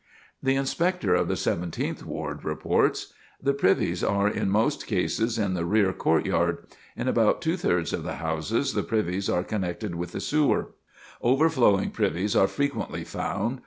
[0.41, 5.63] The Inspector of the Seventeenth Ward reports: "The privies are in most cases in the
[5.63, 6.65] rear court yard.
[6.97, 10.69] In about two thirds of the houses the privies are connected with the sewer.
[11.21, 13.59] Overflowing privies are frequently found.